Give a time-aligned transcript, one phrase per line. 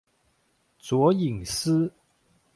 [0.79, 1.93] 卓颖思。